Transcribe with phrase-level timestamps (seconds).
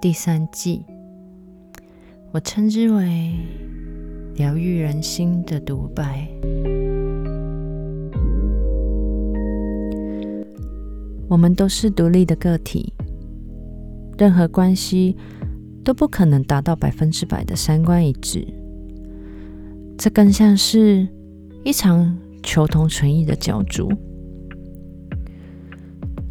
[0.00, 0.84] 第三季，
[2.30, 3.32] 我称之为
[4.36, 6.28] 疗愈人心的独白。
[11.28, 12.92] 我们都是独立的个体，
[14.16, 15.16] 任何关系
[15.82, 18.46] 都不可能达到百分之百的三观一致。
[19.98, 21.08] 这更像是
[21.64, 23.90] 一场求同存异的角逐。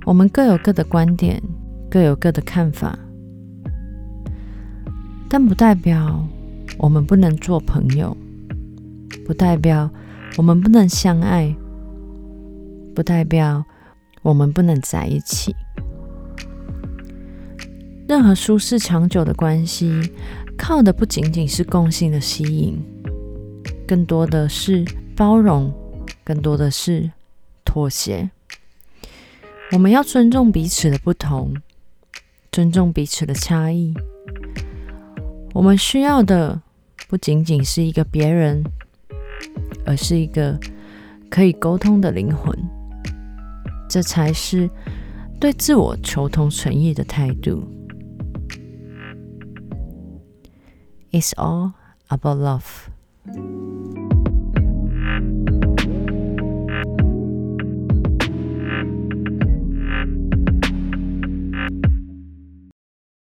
[0.06, 1.44] 我们各有各的观点，
[1.92, 2.98] 各有各的看法，
[5.30, 6.26] 但不代表
[6.78, 8.16] 我们不能做朋友，
[9.26, 9.90] 不代表
[10.38, 11.54] 我们不能相爱，
[12.96, 13.64] 不代表
[14.22, 15.56] 我们不能在一起。
[18.08, 20.02] 任何舒适长久的关系，
[20.58, 22.82] 靠的不仅仅是共性的吸引，
[23.86, 25.74] 更多的是包容，
[26.24, 27.12] 更多的是
[27.66, 28.30] 妥协。
[29.74, 31.54] 我们要尊重彼此的不同，
[32.50, 33.94] 尊重彼此的差异。
[35.58, 36.62] 我们需要的
[37.08, 38.64] 不仅仅是一个别人，
[39.88, 40.56] 而是一个
[41.32, 42.56] 可以沟通的灵魂。
[43.90, 44.70] 这才是
[45.40, 47.68] 对自我求同存异的态度。
[51.12, 51.72] It's all
[52.10, 52.92] about love.